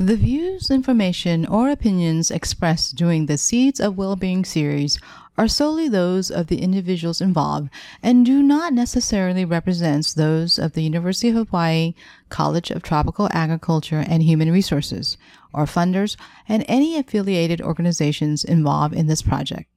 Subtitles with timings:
[0.00, 5.00] The views, information, or opinions expressed during the Seeds of Wellbeing series
[5.36, 7.68] are solely those of the individuals involved
[8.00, 11.94] and do not necessarily represent those of the University of Hawaii
[12.28, 15.16] College of Tropical Agriculture and Human Resources,
[15.52, 16.16] or funders,
[16.48, 19.68] and any affiliated organizations involved in this project.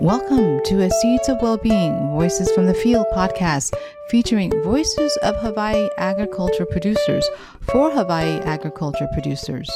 [0.00, 3.74] Welcome to a Seeds of Wellbeing Voices from the Field podcast
[4.10, 7.28] featuring voices of Hawaii agriculture producers
[7.70, 9.70] for Hawaii agriculture producers.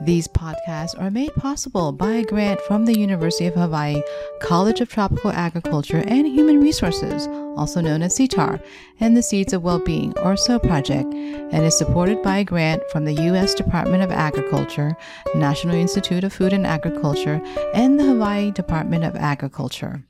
[0.00, 4.02] These podcasts are made possible by a grant from the University of Hawaii
[4.42, 8.60] College of Tropical Agriculture and Human Resources, also known as CTAHR,
[8.98, 13.04] and the Seeds of Wellbeing, or SOW project, and is supported by a grant from
[13.04, 13.54] the U.S.
[13.54, 14.96] Department of Agriculture,
[15.36, 17.40] National Institute of Food and Agriculture,
[17.74, 20.02] and the Hawaii Department of Agriculture.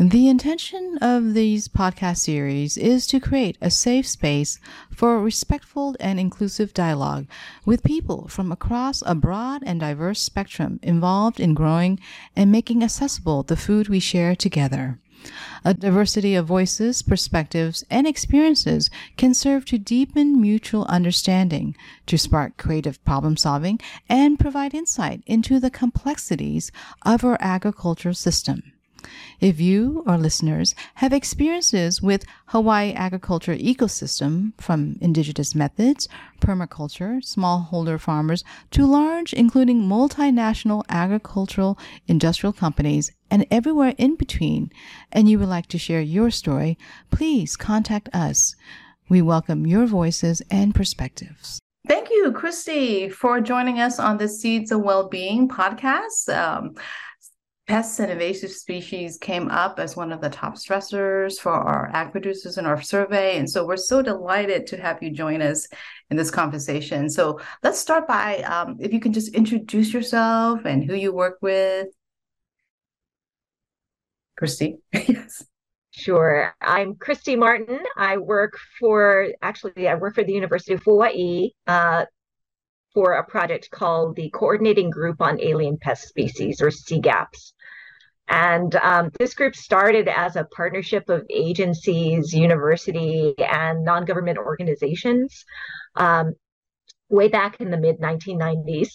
[0.00, 4.58] The intention of these podcast series is to create a safe space
[4.90, 7.26] for respectful and inclusive dialogue
[7.66, 12.00] with people from across a broad and diverse spectrum involved in growing
[12.34, 14.98] and making accessible the food we share together.
[15.62, 21.76] A diversity of voices, perspectives, and experiences can serve to deepen mutual understanding,
[22.06, 26.72] to spark creative problem solving, and provide insight into the complexities
[27.04, 28.71] of our agricultural system.
[29.40, 36.08] If you or listeners have experiences with Hawaii agriculture ecosystem from indigenous methods,
[36.40, 44.70] permaculture, smallholder farmers to large including multinational agricultural industrial companies and everywhere in between,
[45.10, 46.76] and you would like to share your story,
[47.10, 48.54] please contact us.
[49.08, 51.58] We welcome your voices and perspectives.
[51.88, 56.32] Thank you, Christy, for joining us on the Seeds of Wellbeing podcast.
[56.32, 56.74] Um,
[57.66, 62.10] pests and invasive species came up as one of the top stressors for our ag
[62.10, 63.38] producers in our survey.
[63.38, 65.68] And so we're so delighted to have you join us
[66.10, 67.08] in this conversation.
[67.08, 71.38] So let's start by um, if you can just introduce yourself and who you work
[71.40, 71.88] with.
[74.36, 75.44] Christy, yes.
[75.92, 76.54] Sure.
[76.60, 77.80] I'm Christy Martin.
[77.96, 82.06] I work for, actually, I work for the University of Hawaii uh,
[82.94, 87.52] for a project called the Coordinating Group on Alien Pest Species, or CGAPS.
[88.28, 95.44] And um, this group started as a partnership of agencies, university, and non government organizations
[95.96, 96.34] um,
[97.08, 98.90] way back in the mid 1990s.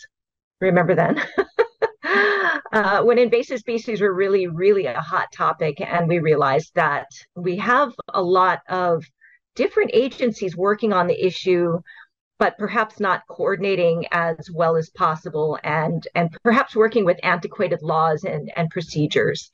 [0.59, 1.21] Remember then?
[2.71, 5.81] uh, when invasive species were really, really a hot topic.
[5.81, 9.05] And we realized that we have a lot of
[9.55, 11.79] different agencies working on the issue
[12.39, 18.23] but perhaps not coordinating as well as possible and and perhaps working with antiquated laws
[18.23, 19.49] and, and procedures.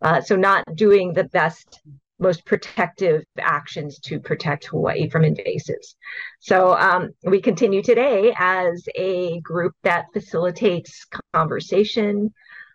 [0.00, 1.80] Uh, so not doing the best
[2.20, 5.94] most protective actions to protect hawaii from invasives.
[6.40, 12.32] So um, we continue today as a group that facilitates conversation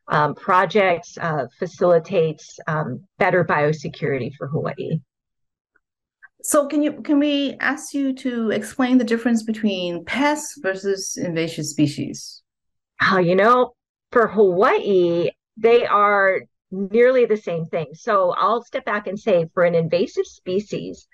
[0.08, 5.00] um, projects uh, facilitates um, better biosecurity for hawaii
[6.44, 11.66] so can you can we ask you to explain the difference between pests versus invasive
[11.66, 12.44] species?
[13.02, 13.76] Oh, you know,
[14.12, 17.88] for Hawaii, they are nearly the same thing.
[17.94, 21.08] So I'll step back and say for an invasive species,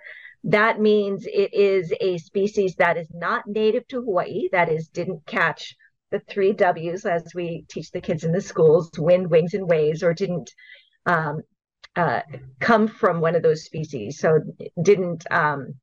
[0.46, 5.26] that means it is a species that is not native to Hawaii, that is, didn't
[5.26, 5.76] catch
[6.12, 10.02] the three W's as we teach the kids in the schools wind, wings, and waves,
[10.02, 10.52] or didn't
[11.06, 11.42] um,
[11.96, 12.22] uh,
[12.60, 14.40] come from one of those species, so
[14.82, 15.76] didn't um,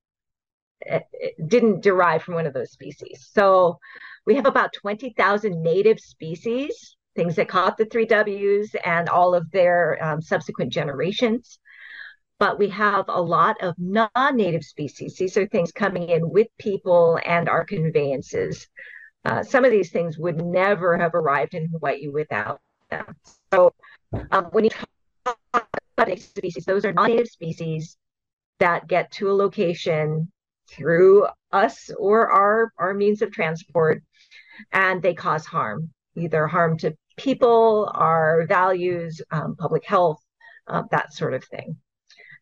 [1.47, 3.29] didn't derive from one of those species.
[3.33, 3.79] So
[4.27, 9.35] we have about twenty thousand native species, things that caught the three Ws and all
[9.35, 11.59] of their um, subsequent generations.
[12.39, 15.17] But we have a lot of non-native species.
[15.17, 18.69] These are things coming in with people and our conveyances.
[19.25, 23.17] Uh, some of these things would never have arrived in Hawaii without them.
[23.53, 23.73] So
[24.31, 24.71] um, when you
[25.25, 25.67] talk
[26.19, 26.65] species.
[26.65, 27.97] Those are non-native species
[28.59, 30.31] that get to a location
[30.69, 34.03] through us or our our means of transport,
[34.73, 40.21] and they cause harm, either harm to people, our values, um, public health,
[40.67, 41.77] uh, that sort of thing.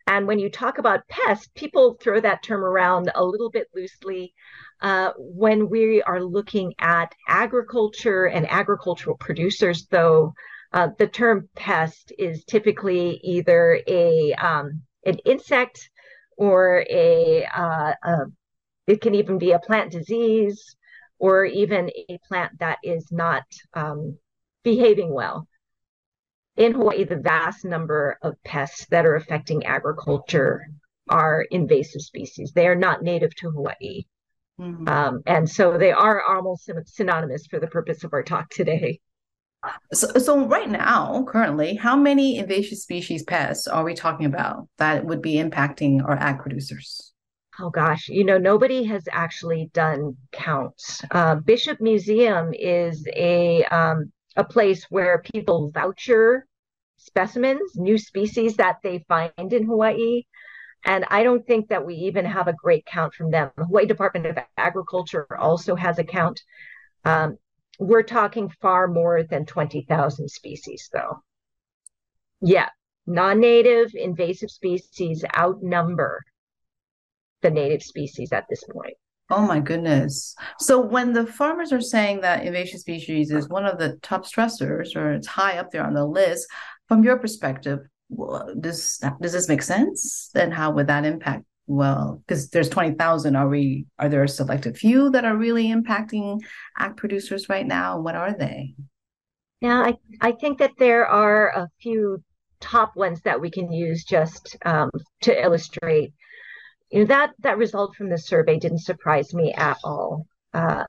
[0.06, 4.34] And when you talk about pests, people throw that term around a little bit loosely.
[4.82, 10.34] Uh, when we are looking at agriculture and agricultural producers, though,
[10.74, 15.88] uh, the term pest is typically either a um, an insect
[16.36, 18.16] or a, uh, a,
[18.88, 20.76] it can even be a plant disease
[21.20, 23.44] or even a plant that is not
[23.74, 24.18] um,
[24.64, 25.46] behaving well.
[26.56, 30.66] In Hawaii, the vast number of pests that are affecting agriculture
[31.08, 32.52] are invasive species.
[32.52, 34.06] They are not native to Hawaii.
[34.60, 34.88] Mm-hmm.
[34.88, 39.00] Um, and so they are almost synonymous for the purpose of our talk today.
[39.93, 45.05] So, so right now, currently, how many invasive species pests are we talking about that
[45.05, 47.12] would be impacting our ag producers?
[47.61, 51.02] Oh gosh, you know, nobody has actually done counts.
[51.11, 56.46] Uh, Bishop Museum is a um, a place where people voucher
[56.96, 60.22] specimens, new species that they find in Hawaii.
[60.84, 63.50] And I don't think that we even have a great count from them.
[63.56, 66.43] The Hawaii Department of Agriculture also has a count.
[67.05, 67.38] Um,
[67.78, 71.22] we're talking far more than 20,000 species, though.
[72.40, 72.68] Yeah,
[73.06, 76.22] non native invasive species outnumber
[77.42, 78.94] the native species at this point.
[79.30, 80.34] Oh my goodness.
[80.58, 84.94] So when the farmers are saying that invasive species is one of the top stressors
[84.96, 86.46] or it's high up there on the list,
[86.88, 87.80] from your perspective,
[88.60, 90.30] does does this make sense?
[90.34, 91.44] And how would that impact?
[91.66, 93.37] Well, because there's twenty thousand.
[93.37, 93.87] Are we?
[93.99, 96.40] Are there a selected few that are really impacting
[96.78, 98.00] act producers right now?
[98.00, 98.75] What are they?
[99.61, 102.22] Yeah, I I think that there are a few
[102.61, 104.90] top ones that we can use just um,
[105.22, 106.12] to illustrate.
[106.90, 110.26] You know that that result from the survey didn't surprise me at all.
[110.52, 110.84] Uh,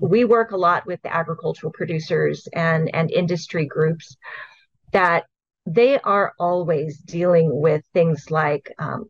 [0.00, 4.16] we work a lot with the agricultural producers and and industry groups
[4.92, 5.24] that
[5.66, 9.04] they are always dealing with things like um,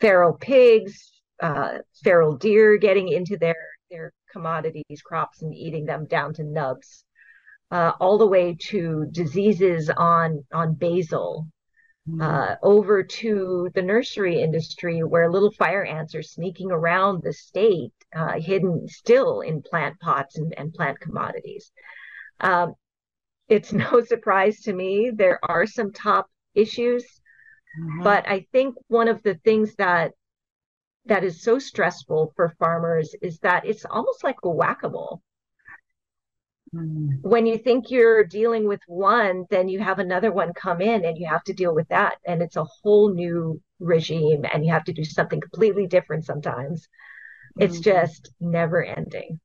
[0.00, 3.56] feral pigs, uh, feral deer getting into their
[3.90, 7.04] their commodities, crops, and eating them down to nubs,
[7.70, 11.46] uh, all the way to diseases on on basil,
[12.08, 12.22] mm.
[12.22, 17.92] uh, over to the nursery industry where little fire ants are sneaking around the state,
[18.14, 21.72] uh, hidden still in plant pots and, and plant commodities.
[22.40, 22.74] Um,
[23.48, 27.17] it's no surprise to me there are some top issues
[27.78, 28.02] mm-hmm.
[28.02, 30.12] but i think one of the things that
[31.06, 35.22] that is so stressful for farmers is that it's almost like a whack-a-mole
[36.74, 37.12] mm-hmm.
[37.22, 41.18] when you think you're dealing with one then you have another one come in and
[41.18, 44.84] you have to deal with that and it's a whole new regime and you have
[44.84, 47.62] to do something completely different sometimes mm-hmm.
[47.62, 49.40] it's just never ending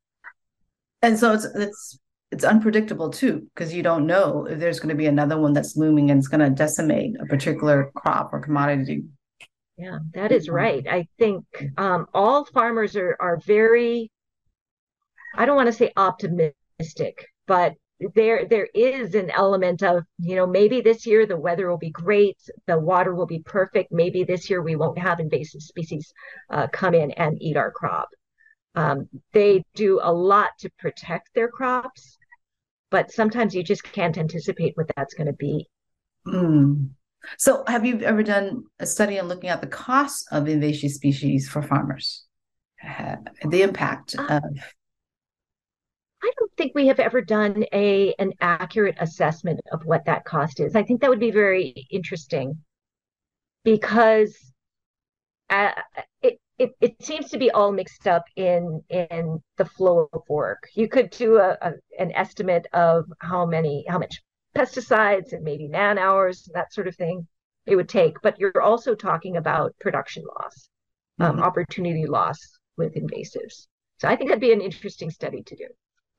[1.02, 2.00] and so it's it's
[2.34, 5.78] it's unpredictable too because you don't know if there's going to be another one that's
[5.78, 9.04] looming and it's going to decimate a particular crop or commodity.
[9.78, 10.86] Yeah that is right.
[10.88, 11.46] I think
[11.78, 14.10] um, all farmers are are very
[15.36, 17.74] i don't want to say optimistic but
[18.16, 21.90] there there is an element of you know maybe this year the weather will be
[21.90, 22.38] great
[22.68, 26.14] the water will be perfect maybe this year we won't have invasive species
[26.50, 28.10] uh, come in and eat our crop.
[28.76, 32.18] Um, they do a lot to protect their crops
[32.94, 35.68] but sometimes you just can't anticipate what that's going to be.
[36.28, 36.92] Mm.
[37.40, 41.50] So, have you ever done a study on looking at the cost of invasive species
[41.50, 42.26] for farmers?
[42.88, 43.16] Uh,
[43.50, 44.44] the impact uh, of.
[46.22, 50.60] I don't think we have ever done a an accurate assessment of what that cost
[50.60, 50.76] is.
[50.76, 52.60] I think that would be very interesting
[53.64, 54.38] because
[55.50, 55.72] uh,
[56.22, 60.70] it, it, it seems to be all mixed up in in the flow of work.
[60.76, 64.22] You could do a, a an estimate of how many how much
[64.56, 67.28] pesticides and maybe man hours and that sort of thing
[67.66, 70.70] it would take, but you're also talking about production loss,
[71.20, 71.44] um, mm-hmm.
[71.44, 72.38] opportunity loss
[72.78, 73.68] with invasives.
[74.00, 75.68] So I think that'd be an interesting study to do.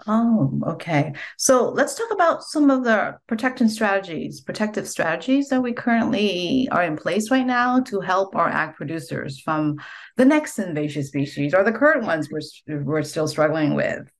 [0.06, 1.14] Oh, okay.
[1.38, 6.82] So let's talk about some of the protection strategies, protective strategies that we currently are
[6.82, 9.76] in place right now to help our ag producers from
[10.16, 14.10] the next invasive species or the current ones we're, we're still struggling with.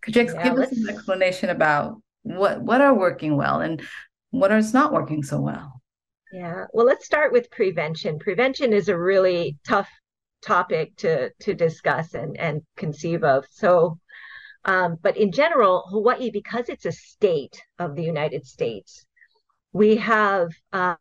[0.00, 3.82] Could you yeah, give us an explanation about what, what are working well and
[4.30, 5.82] what is not working so well?
[6.32, 8.18] Yeah, well, let's start with prevention.
[8.18, 9.88] Prevention is a really tough
[10.42, 13.46] topic to to discuss and and conceive of.
[13.50, 13.98] So
[14.64, 19.04] um, but in general, Hawaii, because it's a state of the United States,
[19.72, 20.96] we have um,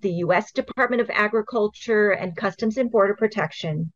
[0.00, 0.52] the U.S.
[0.52, 3.92] Department of Agriculture and Customs and Border Protection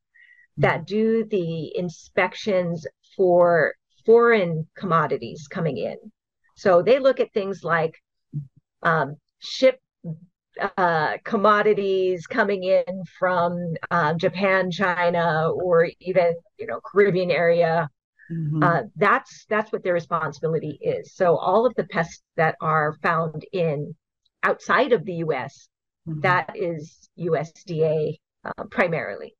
[0.58, 3.74] that do the inspections for
[4.06, 5.96] foreign commodities coming in.
[6.56, 7.94] So they look at things like
[8.82, 9.80] um, ship
[10.76, 13.58] uh, commodities coming in from
[13.90, 17.88] um, Japan, China, or even you know Caribbean area
[18.32, 18.62] Mm-hmm.
[18.62, 21.14] Uh, that's that's what their responsibility is.
[21.14, 23.94] So all of the pests that are found in
[24.42, 25.68] outside of the U.S.
[26.08, 26.20] Mm-hmm.
[26.20, 29.36] that is USDA uh, primarily.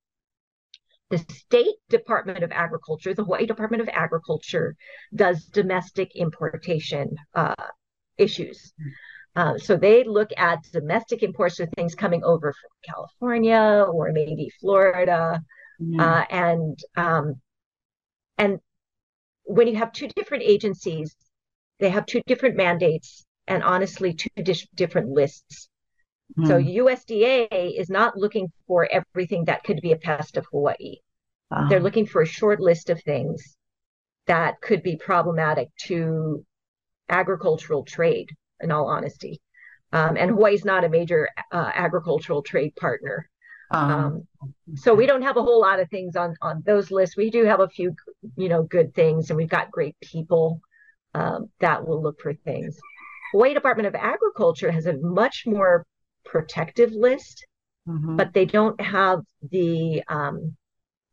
[1.10, 4.76] The State Department of Agriculture, the Hawaii Department of Agriculture,
[5.14, 7.66] does domestic importation uh,
[8.16, 8.72] issues.
[9.34, 14.50] Uh, so they look at domestic imports of things coming over from California or maybe
[14.60, 15.42] Florida,
[15.80, 16.00] mm-hmm.
[16.00, 17.40] uh, and um,
[18.38, 18.60] and
[19.44, 21.14] when you have two different agencies,
[21.78, 25.68] they have two different mandates and honestly two di- different lists.
[26.38, 26.48] Mm-hmm.
[26.48, 30.96] So USDA is not looking for everything that could be a pest of Hawaii.
[31.68, 33.56] They're looking for a short list of things
[34.26, 36.44] that could be problematic to
[37.08, 38.30] agricultural trade
[38.60, 39.40] in all honesty.
[39.92, 43.28] Um, and Hawaii's not a major uh, agricultural trade partner.
[43.72, 47.16] Um, um, so we don't have a whole lot of things on on those lists.
[47.16, 47.94] We do have a few,
[48.36, 50.60] you know, good things, and we've got great people
[51.14, 52.78] um, that will look for things.
[53.32, 55.86] Hawaii Department of Agriculture has a much more
[56.24, 57.46] protective list,
[57.88, 58.16] mm-hmm.
[58.16, 60.54] but they don't have the um,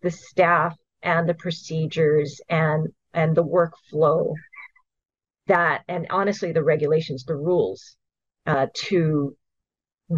[0.01, 4.33] the staff and the procedures and and the workflow
[5.47, 7.95] that and honestly the regulations the rules
[8.45, 9.35] uh, to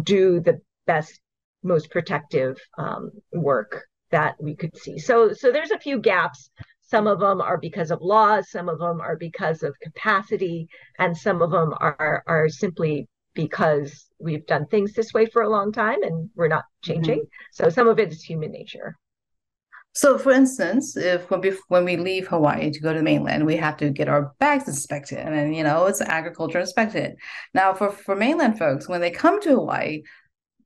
[0.02, 1.20] do the best
[1.62, 6.50] most protective um, work that we could see so so there's a few gaps
[6.82, 11.16] some of them are because of laws some of them are because of capacity and
[11.16, 15.72] some of them are are simply because we've done things this way for a long
[15.72, 17.52] time and we're not changing mm-hmm.
[17.52, 18.96] so some of it is human nature
[19.94, 23.44] so, for instance, if when we, when we leave Hawaii to go to the mainland,
[23.44, 27.14] we have to get our bags inspected, and you know it's agriculture inspected.
[27.52, 30.02] Now, for for mainland folks, when they come to Hawaii,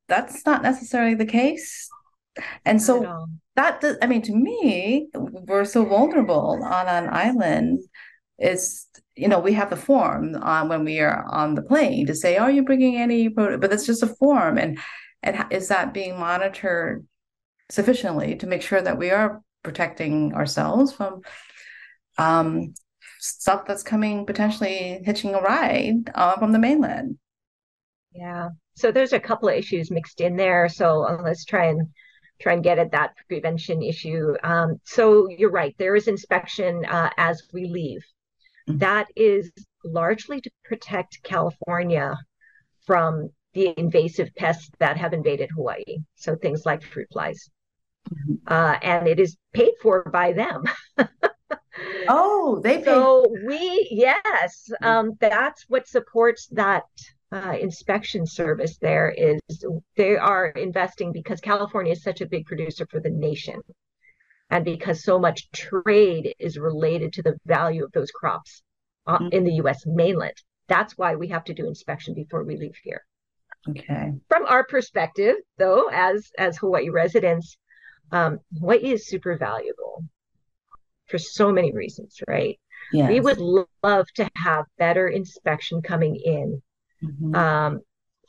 [0.08, 1.88] that's not necessarily the case,
[2.64, 7.80] and so that does, I mean, to me, we're so vulnerable on an island.
[8.38, 12.14] It's you know we have the form on when we are on the plane to
[12.14, 14.78] say, "Are you bringing any?" But it's just a form, and
[15.22, 17.06] and is that being monitored?
[17.70, 21.22] sufficiently to make sure that we are protecting ourselves from
[22.18, 22.74] um,
[23.18, 27.18] stuff that's coming potentially hitching a ride uh, from the mainland.
[28.16, 28.50] Yeah.
[28.74, 30.68] So there's a couple of issues mixed in there.
[30.68, 31.88] So uh, let's try and
[32.40, 34.34] try and get at that prevention issue.
[34.42, 35.74] Um, so you're right.
[35.78, 38.04] There is inspection uh, as we leave.
[38.68, 38.78] Mm-hmm.
[38.78, 39.50] That is
[39.84, 42.16] largely to protect California
[42.84, 45.98] from the invasive pests that have invaded Hawaii.
[46.14, 47.48] So things like fruit flies.
[48.10, 48.52] Mm-hmm.
[48.52, 50.64] Uh, and it is paid for by them.
[52.08, 52.84] oh, they pay.
[52.84, 54.84] So we, yes, mm-hmm.
[54.86, 56.84] um, that's what supports that
[57.32, 58.78] uh, inspection service.
[58.78, 59.40] There is
[59.96, 63.60] they are investing because California is such a big producer for the nation,
[64.50, 68.62] and because so much trade is related to the value of those crops
[69.06, 69.28] uh, mm-hmm.
[69.32, 69.84] in the U.S.
[69.86, 70.36] mainland.
[70.68, 73.04] That's why we have to do inspection before we leave here.
[73.68, 74.12] Okay.
[74.28, 77.56] From our perspective, though, as as Hawaii residents,
[78.12, 80.04] um, Hawaii is super valuable
[81.06, 82.58] for so many reasons, right?
[82.92, 83.08] Yes.
[83.08, 86.62] We would love to have better inspection coming in
[87.06, 87.34] mm-hmm.
[87.34, 87.80] um,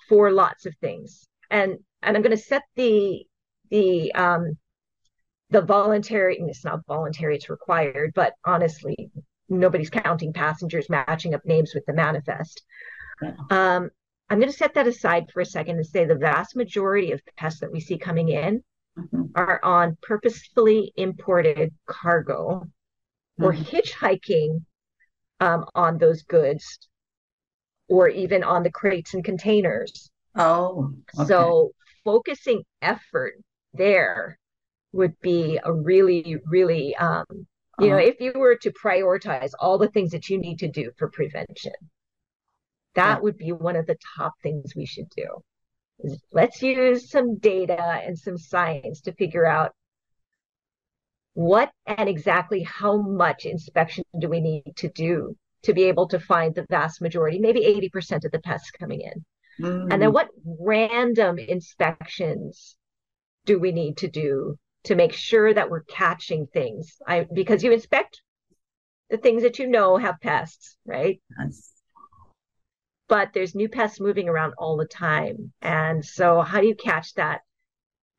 [0.09, 3.25] for lots of things, and and I'm going to set the
[3.69, 4.57] the um,
[5.49, 6.37] the voluntary.
[6.37, 8.11] And it's not voluntary; it's required.
[8.15, 9.11] But honestly,
[9.49, 12.63] nobody's counting passengers matching up names with the manifest.
[13.21, 13.33] Yeah.
[13.49, 13.89] Um,
[14.29, 17.21] I'm going to set that aside for a second and say the vast majority of
[17.37, 18.63] pests that we see coming in
[18.97, 19.23] mm-hmm.
[19.35, 22.67] are on purposefully imported cargo
[23.39, 23.43] mm-hmm.
[23.43, 24.65] or hitchhiking
[25.39, 26.89] um, on those goods
[27.87, 30.09] or even on the crates and containers.
[30.35, 31.27] Oh, okay.
[31.27, 31.71] so
[32.03, 33.35] focusing effort
[33.73, 34.37] there
[34.91, 37.25] would be a really, really, um,
[37.79, 37.87] you uh-huh.
[37.87, 41.09] know, if you were to prioritize all the things that you need to do for
[41.09, 41.73] prevention,
[42.95, 43.19] that yeah.
[43.19, 45.41] would be one of the top things we should do
[46.31, 49.73] let's use some data and some science to figure out
[51.33, 56.19] what and exactly how much inspection do we need to do to be able to
[56.19, 59.25] find the vast majority, maybe 80% of the pests coming in.
[59.65, 59.87] Mm.
[59.91, 62.75] And then what random inspections
[63.45, 66.97] do we need to do to make sure that we're catching things?
[67.07, 68.21] I because you inspect
[69.09, 71.19] the things that you know have pests, right?
[71.39, 71.71] Yes
[73.07, 75.53] but there's new pests moving around all the time.
[75.61, 77.41] And so, how do you catch that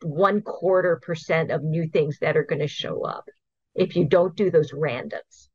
[0.03, 3.25] one quarter percent of new things that are going to show up
[3.75, 5.48] if you don't do those randoms?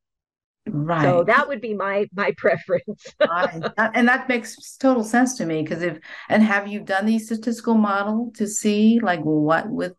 [0.66, 1.04] Right.
[1.04, 3.06] So that would be my my preference.
[3.20, 7.76] and that makes total sense to me because if and have you done the statistical
[7.76, 9.96] model to see like what would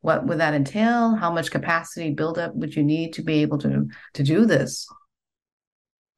[0.00, 1.16] what would that entail?
[1.16, 4.86] How much capacity buildup would you need to be able to to do this?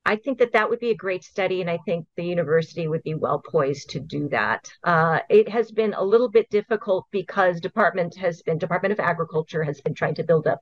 [0.04, 3.02] I think that that would be a great study, and I think the university would
[3.02, 4.66] be well poised to do that.
[4.82, 9.64] Uh, it has been a little bit difficult because department has been Department of Agriculture
[9.64, 10.60] has been trying to build up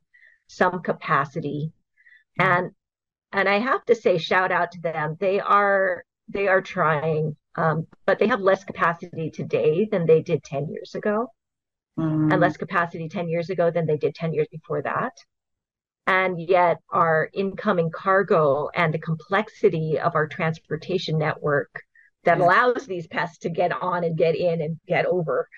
[0.48, 1.70] some capacity,
[2.40, 2.72] and
[3.32, 5.16] and I have to say shout out to them.
[5.20, 10.42] They are they are trying, um, but they have less capacity today than they did
[10.42, 11.28] 10 years ago,
[11.98, 12.32] mm.
[12.32, 15.12] and less capacity 10 years ago than they did 10 years before that.
[16.08, 21.82] And yet, our incoming cargo and the complexity of our transportation network
[22.24, 22.44] that yeah.
[22.44, 25.48] allows these pests to get on and get in and get over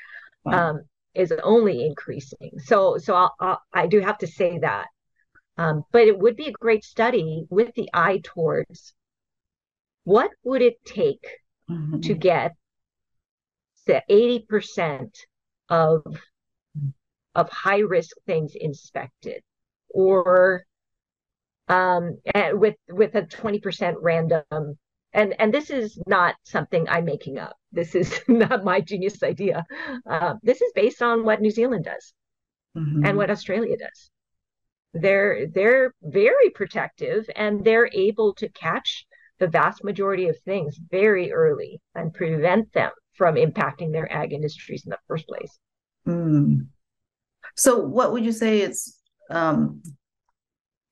[0.44, 0.70] wow.
[0.70, 0.82] um,
[1.14, 2.52] is only increasing.
[2.64, 4.86] So, so I'll, I'll, i do have to say that.
[5.58, 8.94] Um, but it would be a great study with the eye towards
[10.04, 11.26] what would it take
[11.68, 12.00] mm-hmm.
[12.00, 12.54] to get
[13.86, 15.10] the 80%
[15.68, 16.02] of
[17.34, 19.42] of high risk things inspected
[19.90, 20.64] or
[21.68, 22.18] um,
[22.52, 24.78] with with a 20% random
[25.12, 29.64] and and this is not something i'm making up this is not my genius idea
[30.08, 32.12] uh, this is based on what new zealand does
[32.76, 33.04] mm-hmm.
[33.04, 34.10] and what australia does
[35.00, 39.06] they're they're very protective and they're able to catch
[39.38, 44.84] the vast majority of things very early and prevent them from impacting their ag industries
[44.84, 45.58] in the first place
[46.06, 46.66] mm.
[47.56, 48.96] so what would you say is
[49.30, 49.82] um,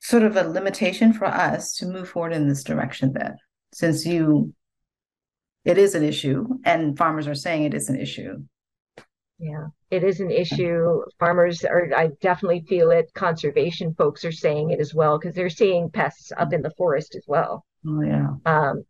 [0.01, 3.37] sort of a limitation for us to move forward in this direction then
[3.73, 4.53] since you
[5.65, 8.37] it is an issue and farmers are saying it is an issue
[9.38, 11.02] yeah it is an issue.
[11.19, 13.12] Farmers are i definitely feel it.
[13.14, 17.14] Conservation folks are saying it as well because they're seeing pests up in the forest
[17.14, 17.64] as well.
[17.87, 18.31] Oh yeah.
[18.45, 18.85] Um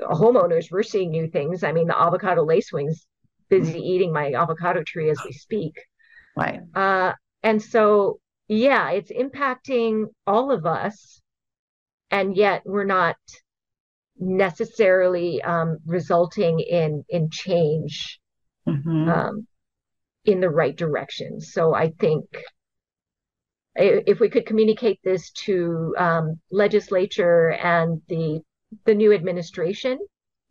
[0.00, 1.62] homeowners we're seeing new things.
[1.62, 3.04] I mean the avocado lacewings
[3.50, 3.84] busy mm.
[3.84, 5.74] eating my avocado tree as we speak.
[6.36, 6.60] Right.
[6.74, 11.20] Uh and so yeah it's impacting all of us
[12.10, 13.16] and yet we're not
[14.18, 18.19] necessarily um, resulting in in change
[18.68, 19.08] mm-hmm.
[19.08, 19.46] um,
[20.24, 21.40] in the right direction.
[21.40, 22.24] So I think
[23.76, 28.40] if we could communicate this to um, legislature and the
[28.84, 29.98] the new administration,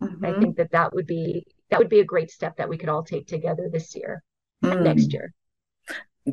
[0.01, 0.25] mm-hmm.
[0.25, 2.89] I think that that would be that would be a great step that we could
[2.89, 4.23] all take together this year
[4.63, 4.71] mm.
[4.71, 5.31] and next year.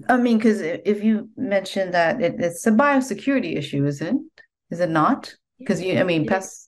[0.09, 4.23] I mean, because if you mentioned that it, it's a biosecurity issue, isn't
[4.71, 5.35] is it not?
[5.59, 6.66] Because you, I mean, pests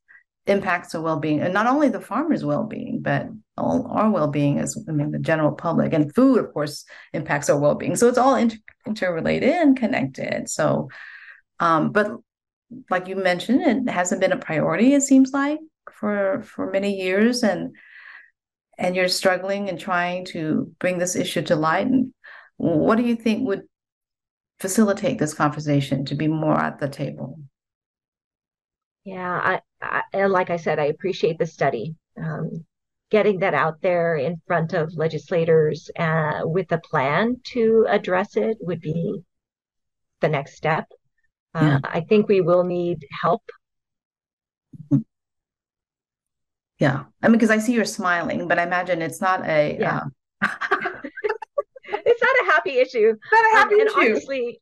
[0.49, 4.93] impacts the well-being and not only the farmers well-being but all our well-being as i
[4.93, 7.97] mean the general public and food of course impacts our well-being.
[7.97, 10.49] So it's all inter- interrelated and connected.
[10.49, 10.89] So
[11.61, 12.11] um but
[12.91, 15.59] like you mentioned it hasn't been a priority it seems like
[15.93, 17.75] for for many years and
[18.79, 21.89] and you're struggling and trying to bring this issue to light.
[21.89, 22.15] And
[22.57, 23.63] what do you think would
[24.61, 27.41] facilitate this conversation to be more at the table
[29.09, 31.95] yeah, I, I, like I said, I appreciate the study.
[32.23, 32.67] Um,
[33.11, 38.59] getting that out there in front of legislators uh, with a plan to address it
[38.61, 39.23] would be
[40.21, 40.85] the next step.
[41.55, 41.79] Uh, yeah.
[41.85, 43.43] I think we will need help.
[46.79, 49.79] Yeah, I mean, because I see you're smiling, but I imagine it's not a.
[49.81, 50.03] Yeah.
[50.43, 50.49] Uh...
[51.85, 53.15] it's not a happy issue.
[53.33, 54.01] Not a happy um, issue.
[54.01, 54.61] And honestly,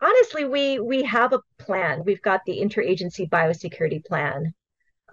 [0.00, 2.02] honestly, we we have a plan.
[2.04, 4.54] We've got the interagency biosecurity plan.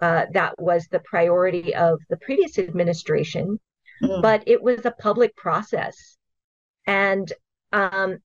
[0.00, 3.58] Uh, that was the priority of the previous administration,
[4.02, 4.22] mm.
[4.22, 6.16] but it was a public process,
[6.86, 7.32] and
[7.72, 8.18] um,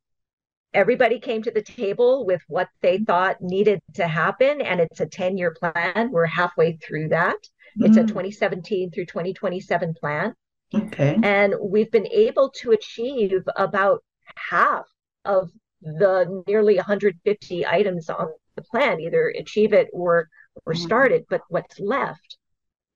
[0.74, 5.06] everybody came to the table with what they thought needed to happen, and it's a
[5.06, 6.12] ten-year plan.
[6.12, 7.38] We're halfway through that.
[7.80, 7.88] Mm.
[7.88, 8.08] It's a mm.
[8.08, 10.34] 2017 through 2027 plan.
[10.74, 11.18] Okay.
[11.24, 14.04] And we've been able to achieve about
[14.36, 14.86] half
[15.26, 15.50] of
[15.82, 20.28] the nearly 150 items on the plan, either achieve it or
[20.66, 20.82] or mm-hmm.
[20.82, 21.26] start it.
[21.30, 22.38] But what's left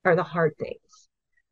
[0.06, 1.08] are the hard things.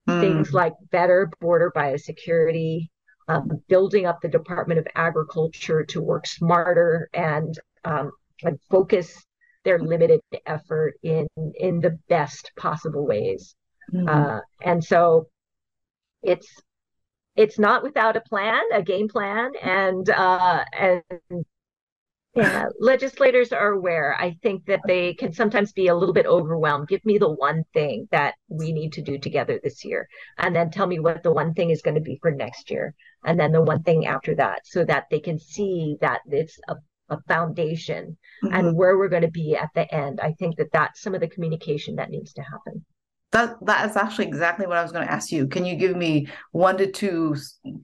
[0.09, 0.21] Mm.
[0.21, 2.89] Things like better border biosecurity,
[3.27, 8.11] um, building up the Department of Agriculture to work smarter and um,
[8.43, 9.23] and focus
[9.63, 13.55] their limited effort in in the best possible ways.
[13.93, 14.07] Mm-hmm.
[14.07, 15.27] Uh, and so
[16.23, 16.47] it's
[17.35, 21.03] it's not without a plan, a game plan, and uh, and
[22.35, 24.15] yeah, legislators are aware.
[24.17, 26.87] I think that they can sometimes be a little bit overwhelmed.
[26.87, 30.71] Give me the one thing that we need to do together this year, and then
[30.71, 32.93] tell me what the one thing is going to be for next year,
[33.25, 36.75] and then the one thing after that, so that they can see that it's a
[37.11, 38.53] a foundation mm-hmm.
[38.55, 40.19] and where we're going to be at the end.
[40.21, 42.85] I think that that's some of the communication that needs to happen.
[43.31, 45.47] That that is actually exactly what I was going to ask you.
[45.47, 47.35] Can you give me one to two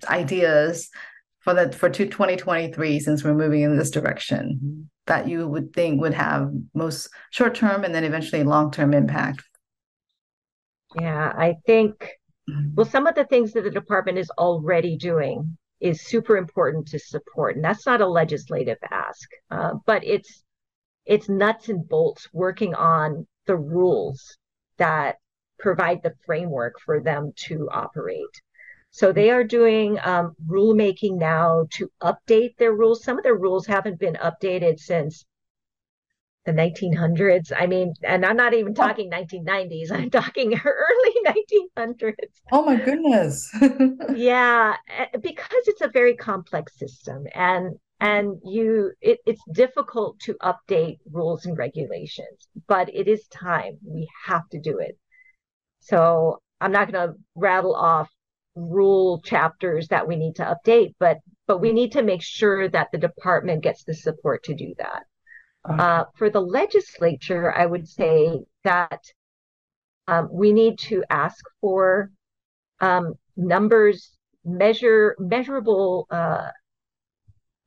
[0.10, 0.90] ideas
[1.40, 6.14] for the for 2023 since we're moving in this direction that you would think would
[6.14, 9.44] have most short term and then eventually long term impact?
[11.00, 12.76] Yeah, I think mm-hmm.
[12.76, 17.00] well some of the things that the department is already doing is super important to
[17.00, 20.44] support and that's not a legislative ask uh, but it's
[21.06, 24.38] it's nuts and bolts working on the rules
[24.78, 25.18] that
[25.60, 28.42] provide the framework for them to operate.
[28.92, 33.04] So they are doing um, rulemaking now to update their rules.
[33.04, 35.26] Some of their rules haven't been updated since
[36.48, 37.52] the 1900s.
[37.56, 39.92] I mean, and I'm not even talking 1990s.
[39.92, 41.16] I'm talking early
[41.78, 42.42] 1900s.
[42.52, 43.54] Oh my goodness.
[44.16, 50.36] yeah, eh, because it's a very complex system and and you it, it's difficult to
[50.36, 53.78] update rules and regulations, but it is time.
[53.86, 54.98] We have to do it.
[55.88, 58.10] So I'm not going to rattle off
[58.56, 62.90] rule chapters that we need to update, but but we need to make sure that
[62.92, 65.04] the department gets the support to do that.
[65.70, 65.82] Okay.
[65.82, 69.02] Uh, for the legislature, I would say that
[70.08, 72.12] um, we need to ask for
[72.82, 74.12] um, numbers,
[74.44, 76.50] measure measurable uh,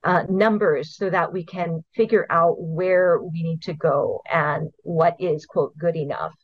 [0.04, 5.16] uh, numbers, so that we can figure out where we need to go and what
[5.18, 6.34] is quote good enough,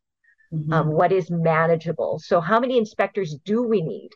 [0.53, 0.73] mm-hmm.
[0.73, 2.19] um, what is manageable.
[2.19, 4.11] So, how many inspectors do we need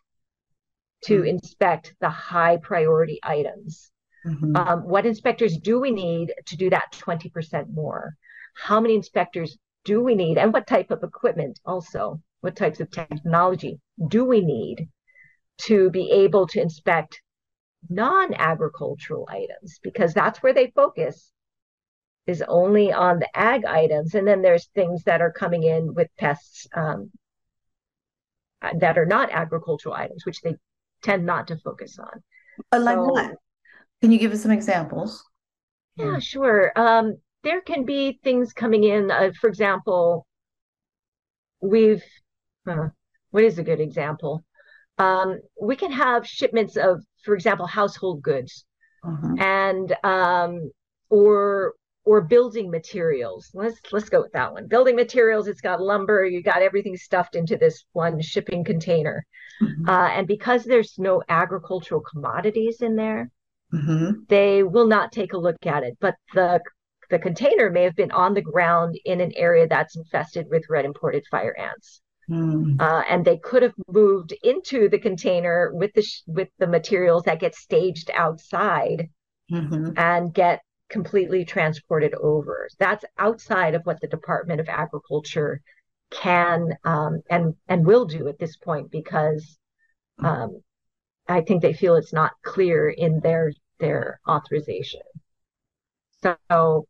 [1.04, 1.26] to mm-hmm.
[1.26, 3.90] inspect the high priority items?
[4.26, 4.56] Mm-hmm.
[4.56, 8.14] Um, what inspectors do we need to do that 20% more?
[8.54, 10.36] How many inspectors do we need?
[10.36, 12.20] And what type of equipment also?
[12.40, 14.88] What types of technology do we need
[15.62, 17.20] to be able to inspect
[17.88, 19.78] non agricultural items?
[19.82, 21.32] Because that's where they focus
[22.30, 24.14] is only on the ag items.
[24.14, 27.10] And then there's things that are coming in with pests um,
[28.78, 30.54] that are not agricultural items, which they
[31.02, 32.22] tend not to focus on.
[32.70, 33.34] But like so, what?
[34.00, 35.22] Can you give us some examples?
[35.96, 36.72] Yeah, sure.
[36.76, 39.10] Um, there can be things coming in.
[39.10, 40.26] Uh, for example,
[41.60, 42.02] we've,
[42.66, 42.88] uh,
[43.30, 44.44] what is a good example?
[44.98, 48.64] Um, we can have shipments of, for example, household goods
[49.02, 49.34] uh-huh.
[49.38, 50.70] and um,
[51.08, 51.74] or
[52.10, 53.52] or building materials.
[53.54, 54.66] Let's let's go with that one.
[54.66, 55.46] Building materials.
[55.46, 56.24] It's got lumber.
[56.24, 59.24] You got everything stuffed into this one shipping container,
[59.62, 59.88] mm-hmm.
[59.88, 63.30] uh, and because there's no agricultural commodities in there,
[63.72, 64.22] mm-hmm.
[64.26, 65.98] they will not take a look at it.
[66.00, 66.60] But the
[67.10, 70.84] the container may have been on the ground in an area that's infested with red
[70.84, 72.00] imported fire ants.
[72.28, 72.80] Mm.
[72.80, 77.22] Uh, and they could have moved into the container with the sh- with the materials
[77.24, 79.08] that get staged outside
[79.50, 79.92] mm-hmm.
[79.96, 82.68] and get completely transported over.
[82.78, 85.60] That's outside of what the Department of Agriculture
[86.10, 89.58] can um, and and will do at this point because
[90.18, 90.60] um,
[91.28, 95.02] I think they feel it's not clear in their their authorization.
[96.22, 96.86] So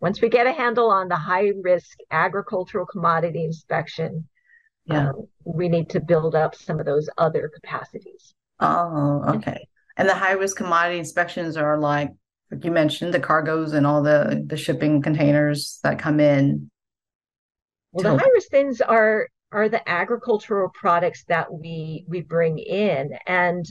[0.00, 4.28] once we get a handle on the high risk agricultural commodity inspection,
[4.86, 5.10] yeah.
[5.10, 8.34] Um, we need to build up some of those other capacities.
[8.60, 9.68] Oh, okay.
[9.96, 12.10] And the high risk commodity inspections are like,
[12.50, 16.70] like you mentioned, the cargoes and all the the shipping containers that come in.
[17.92, 23.10] Well, the high risk things are are the agricultural products that we we bring in
[23.26, 23.66] and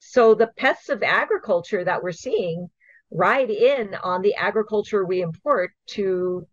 [0.00, 2.68] so the pests of agriculture that we're seeing
[3.10, 6.46] ride in on the agriculture we import to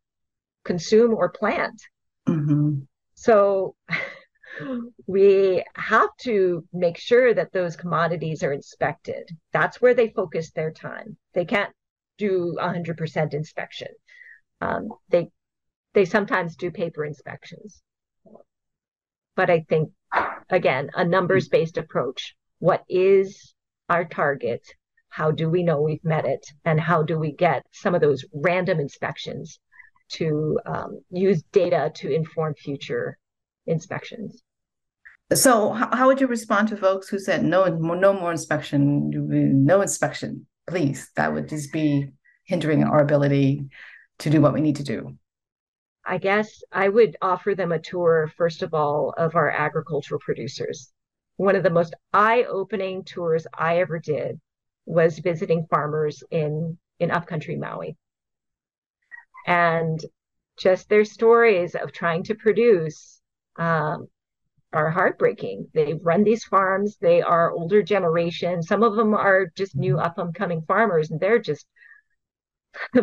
[0.63, 1.79] consume or plant
[2.27, 2.79] mm-hmm.
[3.13, 3.75] so
[5.07, 10.71] we have to make sure that those commodities are inspected that's where they focus their
[10.71, 11.73] time they can't
[12.17, 13.89] do 100% inspection
[14.61, 15.29] um, they
[15.93, 17.81] they sometimes do paper inspections
[19.35, 19.91] but I think,
[20.49, 22.35] again, a numbers based approach.
[22.59, 23.53] What is
[23.89, 24.65] our target?
[25.09, 26.45] How do we know we've met it?
[26.63, 29.59] And how do we get some of those random inspections
[30.13, 33.17] to um, use data to inform future
[33.67, 34.41] inspections?
[35.33, 39.09] So, how would you respond to folks who said no, no more inspection,
[39.65, 41.09] no inspection, please?
[41.15, 42.11] That would just be
[42.43, 43.65] hindering our ability
[44.19, 45.17] to do what we need to do.
[46.05, 50.91] I guess I would offer them a tour, first of all, of our agricultural producers.
[51.37, 54.39] One of the most eye opening tours I ever did
[54.85, 57.97] was visiting farmers in, in upcountry Maui.
[59.47, 59.99] And
[60.57, 63.19] just their stories of trying to produce
[63.57, 64.07] um,
[64.73, 65.67] are heartbreaking.
[65.73, 68.61] They run these farms, they are older generation.
[68.61, 71.65] Some of them are just new up and coming farmers, and they're just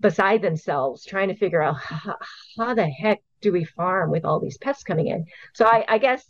[0.00, 2.16] beside themselves trying to figure out how,
[2.58, 5.26] how, the heck do we farm with all these pests coming in.
[5.54, 6.24] So I, I, guess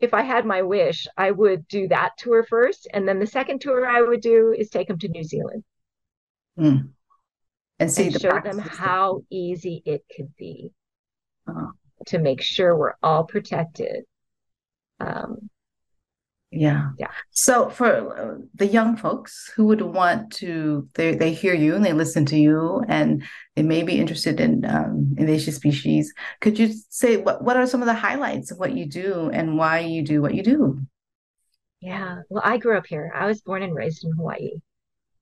[0.00, 3.60] if I had my wish, I would do that tour first, and then the second
[3.60, 5.64] tour I would do is take them to New Zealand
[6.58, 6.88] mm.
[7.78, 10.70] and see and the show them how easy it could be
[11.48, 11.72] uh-huh.
[12.06, 14.04] To make sure we're all protected.
[15.00, 15.50] Um,
[16.50, 16.90] Yeah.
[16.98, 17.10] Yeah.
[17.30, 21.92] So for the young folks who would want to, they, they hear you and they
[21.92, 23.22] listen to you and
[23.54, 26.12] they may be interested in um, invasive species.
[26.40, 29.58] Could you say what, what are some of the highlights of what you do and
[29.58, 30.80] why you do what you do?
[31.80, 32.22] Yeah.
[32.30, 33.12] Well, I grew up here.
[33.14, 34.52] I was born and raised in Hawaii.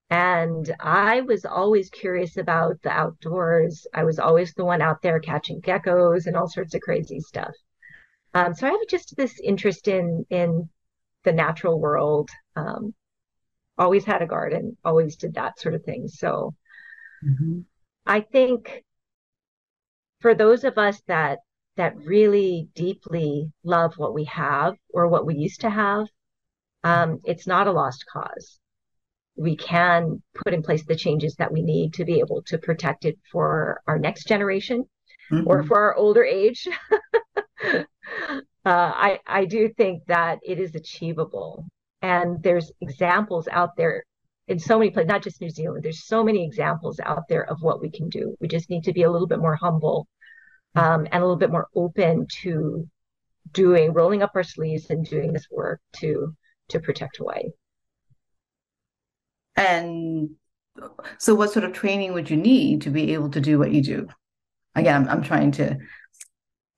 [0.08, 3.86] And I was always curious about the outdoors.
[3.92, 7.52] I was always the one out there catching geckos and all sorts of crazy stuff.
[8.32, 10.68] Um, so I have just this interest in in
[11.24, 12.30] the natural world.
[12.54, 12.94] Um,
[13.78, 16.06] always had a garden, always did that sort of thing.
[16.08, 16.54] So
[17.24, 17.60] mm-hmm.
[18.06, 18.84] I think
[20.20, 21.40] for those of us that
[21.76, 26.06] that really deeply love what we have or what we used to have,
[26.84, 28.58] um, it's not a lost cause.
[29.36, 33.04] We can put in place the changes that we need to be able to protect
[33.04, 34.84] it for our next generation
[35.30, 35.46] mm-hmm.
[35.46, 36.66] or for our older age.
[37.64, 37.84] uh,
[38.64, 41.66] I, I do think that it is achievable.
[42.02, 44.04] And there's examples out there
[44.48, 45.82] in so many places, not just New Zealand.
[45.82, 48.36] There's so many examples out there of what we can do.
[48.40, 50.06] We just need to be a little bit more humble
[50.74, 52.88] um, and a little bit more open to
[53.52, 56.34] doing, rolling up our sleeves and doing this work to
[56.68, 57.50] to protect Hawaii.
[59.56, 60.30] And
[61.18, 63.82] so, what sort of training would you need to be able to do what you
[63.82, 64.08] do?
[64.74, 65.78] Again, I'm, I'm trying to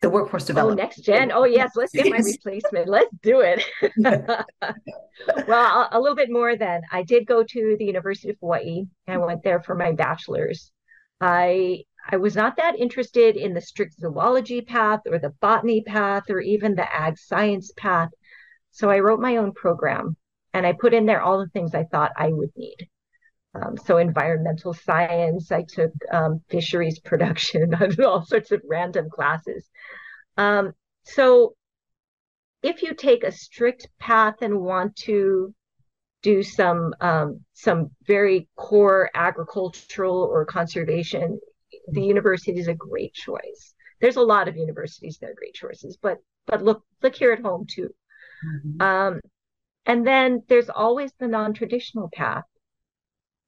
[0.00, 0.80] the workforce oh, development.
[0.80, 1.32] Oh, next gen.
[1.32, 1.72] Oh, yes.
[1.74, 2.88] Let's get my replacement.
[2.88, 3.64] Let's do it.
[5.48, 6.82] well, a, a, little bit more then.
[6.92, 8.84] I did go to the University of Hawaii.
[9.08, 10.70] I went there for my bachelor's.
[11.20, 16.24] I I was not that interested in the strict zoology path or the botany path
[16.30, 18.10] or even the ag science path.
[18.70, 20.16] So I wrote my own program
[20.58, 22.88] and I put in there all the things I thought I would need.
[23.54, 29.64] Um, so environmental science, I took um, fisheries production, all sorts of random classes.
[30.36, 30.72] Um,
[31.04, 31.54] so
[32.62, 35.54] if you take a strict path and want to
[36.22, 41.38] do some um, some very core agricultural or conservation,
[41.92, 43.74] the university is a great choice.
[44.00, 46.18] There's a lot of universities that are great choices, but
[46.48, 47.90] but look look here at home too.
[48.44, 48.82] Mm-hmm.
[49.88, 52.44] And then there's always the non-traditional path.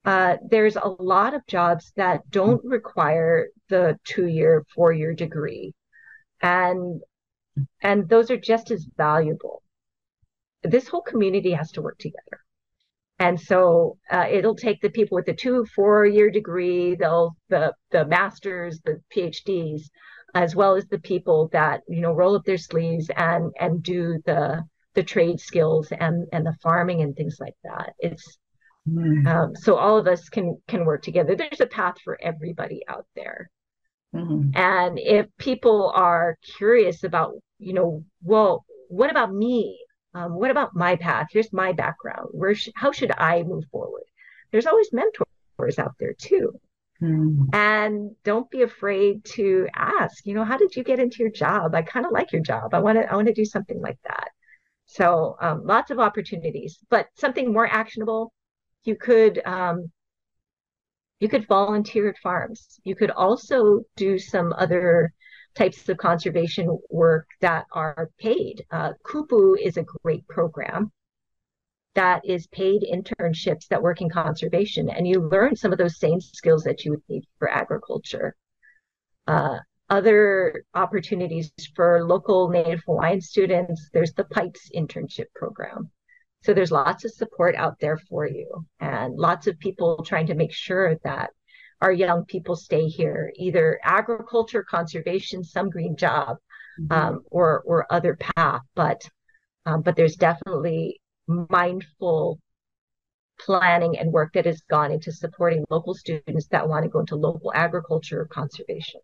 [0.06, 5.74] Uh, there's a lot of jobs that don't require the two-year, four-year degree,
[6.40, 7.02] and
[7.82, 9.62] and those are just as valuable.
[10.62, 12.40] This whole community has to work together,
[13.18, 18.06] and so uh, it'll take the people with the two, four-year degree, they'll the the
[18.06, 19.82] masters, the PhDs,
[20.34, 24.22] as well as the people that you know roll up their sleeves and and do
[24.24, 27.94] the the trade skills and and the farming and things like that.
[27.98, 28.38] It's
[28.88, 29.26] Mm.
[29.26, 31.34] Um, so all of us can can work together.
[31.36, 33.50] There's a path for everybody out there.
[34.14, 34.50] Mm-hmm.
[34.54, 39.78] And if people are curious about, you know, well, what about me?
[40.14, 41.28] Um, what about my path?
[41.30, 42.28] Here's my background.
[42.32, 44.02] Where sh- how should I move forward?
[44.50, 46.58] There's always mentors out there too.
[47.00, 47.54] Mm.
[47.54, 51.74] And don't be afraid to ask, you know, how did you get into your job?
[51.74, 52.74] I kind of like your job.
[52.74, 54.30] I want to I want to do something like that.
[54.92, 58.32] So um, lots of opportunities, but something more actionable
[58.82, 59.92] you could um,
[61.20, 62.80] you could volunteer at farms.
[62.82, 65.12] You could also do some other
[65.54, 68.64] types of conservation work that are paid.
[68.72, 70.90] Uh, Kupu is a great program
[71.94, 76.20] that is paid internships that work in conservation, and you learn some of those same
[76.20, 78.34] skills that you would need for agriculture.
[79.28, 79.58] Uh,
[79.90, 85.90] other opportunities for local Native Hawaiian students, there's the PIPES internship program.
[86.42, 90.34] So there's lots of support out there for you and lots of people trying to
[90.34, 91.30] make sure that
[91.82, 96.36] our young people stay here, either agriculture, conservation, some green job,
[96.80, 96.92] mm-hmm.
[96.92, 98.62] um, or or other path.
[98.74, 99.02] But
[99.66, 102.38] um, but there's definitely mindful
[103.38, 107.16] planning and work that has gone into supporting local students that want to go into
[107.16, 109.00] local agriculture or conservation.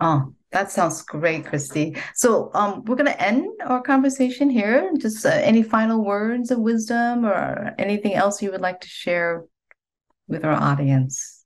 [0.00, 1.96] Oh, that sounds great, Christy.
[2.14, 4.92] So um, we're going to end our conversation here.
[4.98, 9.44] Just uh, any final words of wisdom or anything else you would like to share
[10.28, 11.44] with our audience?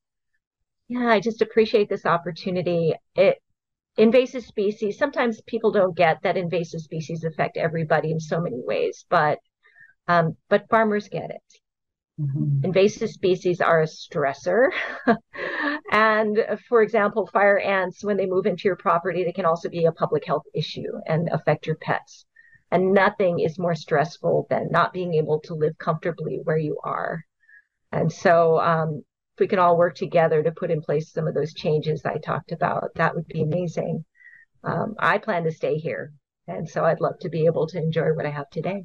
[0.89, 2.93] Yeah, I just appreciate this opportunity.
[3.15, 3.39] It
[3.97, 4.99] invasive species.
[4.99, 9.39] Sometimes people don't get that invasive species affect everybody in so many ways, but
[10.09, 11.62] um, but farmers get it.
[12.23, 12.65] Mm-hmm.
[12.65, 14.71] Invasive species are a stressor.
[15.91, 19.85] and for example, fire ants, when they move into your property, they can also be
[19.85, 22.25] a public health issue and affect your pets.
[22.71, 27.25] And nothing is more stressful than not being able to live comfortably where you are.
[27.91, 29.03] And so, um,
[29.35, 32.19] if we can all work together to put in place some of those changes I
[32.19, 34.05] talked about, that would be amazing.
[34.63, 36.13] Um, I plan to stay here.
[36.47, 38.85] And so I'd love to be able to enjoy what I have today.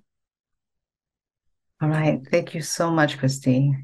[1.82, 2.22] All right.
[2.32, 3.76] Thank you so much, Christy.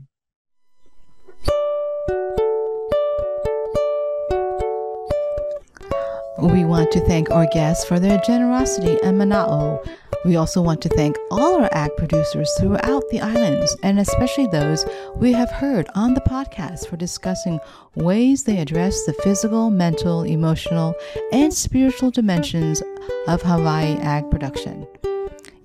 [6.39, 9.87] We want to thank our guests for their generosity and mana'o.
[10.25, 14.85] We also want to thank all our ag producers throughout the islands, and especially those
[15.15, 17.59] we have heard on the podcast for discussing
[17.95, 20.95] ways they address the physical, mental, emotional,
[21.31, 22.81] and spiritual dimensions
[23.27, 24.87] of Hawaii ag production.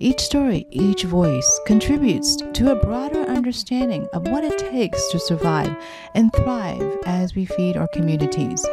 [0.01, 5.75] Each story, each voice contributes to a broader understanding of what it takes to survive
[6.15, 8.65] and thrive as we feed our communities.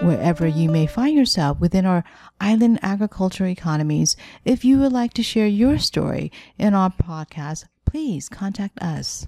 [0.00, 2.02] Wherever you may find yourself within our
[2.40, 8.30] island agriculture economies, if you would like to share your story in our podcast, please
[8.30, 9.26] contact us.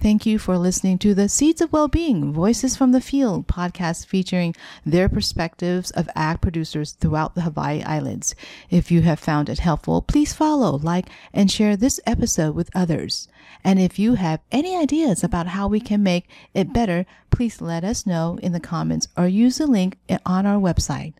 [0.00, 4.54] Thank you for listening to the Seeds of Wellbeing Voices from the Field podcast featuring
[4.86, 8.36] their perspectives of ag producers throughout the Hawaii Islands.
[8.70, 13.26] If you have found it helpful, please follow, like, and share this episode with others.
[13.64, 17.82] And if you have any ideas about how we can make it better, please let
[17.82, 21.14] us know in the comments or use the link on our website.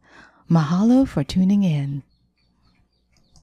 [0.48, 2.04] Mahalo for tuning in.